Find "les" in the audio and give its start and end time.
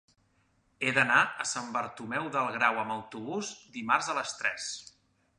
4.21-4.33